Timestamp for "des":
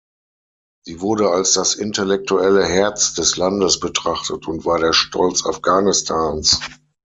3.13-3.37